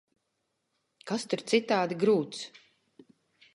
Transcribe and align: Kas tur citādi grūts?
Kas 1.11 1.27
tur 1.33 1.45
citādi 1.53 1.99
grūts? 2.07 2.43